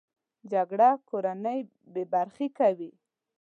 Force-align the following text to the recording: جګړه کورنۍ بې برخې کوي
جګړه 0.51 0.89
کورنۍ 1.09 1.59
بې 1.93 2.03
برخې 2.13 2.47
کوي 2.57 2.91